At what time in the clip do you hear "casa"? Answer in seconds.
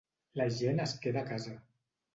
1.31-1.57